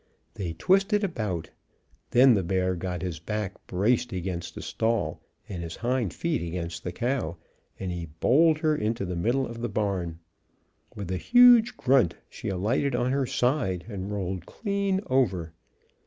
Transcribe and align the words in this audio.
They 0.33 0.53
twisted 0.53 1.03
about. 1.03 1.51
Then 2.09 2.33
the 2.33 2.41
bear 2.41 2.73
got 2.75 3.03
his 3.03 3.19
back 3.19 3.67
braced 3.67 4.11
against 4.11 4.57
a 4.57 4.61
stall 4.63 5.21
and 5.47 5.61
his 5.61 5.75
hind 5.75 6.11
feet 6.11 6.41
against 6.41 6.83
the 6.83 6.91
cow, 6.91 7.37
and 7.79 7.91
he 7.91 8.07
bowled 8.07 8.57
her 8.57 8.75
into 8.75 9.05
the 9.05 9.15
middle 9.15 9.45
of 9.45 9.61
the 9.61 9.69
barn. 9.69 10.17
With 10.95 11.11
a 11.11 11.17
huge 11.17 11.77
grunt 11.77 12.15
she 12.31 12.47
alighted 12.49 12.95
on 12.95 13.11
her 13.11 13.27
side 13.27 13.85
and 13.87 14.11
rolled 14.11 14.47
clean 14.47 15.01
over. 15.05 15.53